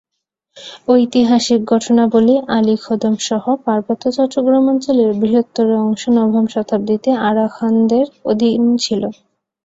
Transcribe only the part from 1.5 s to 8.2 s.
ঘটনাবলি আলিকদমসহ পার্বত্য চট্টগ্রাম অঞ্চলের বৃহত্তর অংশ নবম শতাব্দীতে আরাকানদের